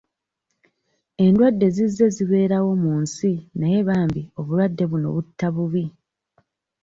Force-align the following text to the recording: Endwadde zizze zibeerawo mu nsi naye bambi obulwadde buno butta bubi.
Endwadde 1.25 1.67
zizze 1.75 2.05
zibeerawo 2.15 2.71
mu 2.83 2.93
nsi 3.03 3.31
naye 3.59 3.79
bambi 3.87 4.21
obulwadde 4.39 4.83
buno 4.91 5.07
butta 5.15 5.47
bubi. 5.55 5.85